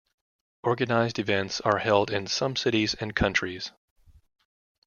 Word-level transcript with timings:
Organized 0.63 1.19
events 1.19 1.61
are 1.61 1.77
held 1.77 2.09
in 2.09 2.25
some 2.25 2.55
cities 2.55 2.95
and 2.95 3.15
countries. 3.15 3.71